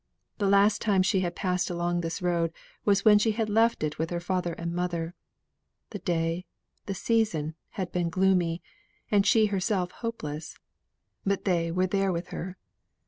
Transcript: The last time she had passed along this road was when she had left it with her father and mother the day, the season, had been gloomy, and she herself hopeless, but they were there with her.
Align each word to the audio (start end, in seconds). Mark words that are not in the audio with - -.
The 0.39 0.47
last 0.49 0.81
time 0.81 1.03
she 1.03 1.19
had 1.19 1.35
passed 1.35 1.69
along 1.69 2.01
this 2.01 2.23
road 2.23 2.51
was 2.85 3.05
when 3.05 3.19
she 3.19 3.33
had 3.33 3.51
left 3.51 3.83
it 3.83 3.99
with 3.99 4.09
her 4.09 4.19
father 4.19 4.53
and 4.53 4.73
mother 4.73 5.13
the 5.91 5.99
day, 5.99 6.47
the 6.87 6.95
season, 6.95 7.53
had 7.77 7.91
been 7.91 8.09
gloomy, 8.09 8.63
and 9.11 9.27
she 9.27 9.45
herself 9.53 9.91
hopeless, 9.91 10.57
but 11.23 11.45
they 11.45 11.71
were 11.71 11.85
there 11.85 12.11
with 12.11 12.29
her. 12.29 12.57